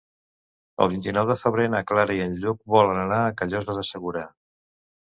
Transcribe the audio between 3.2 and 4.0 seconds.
a Callosa de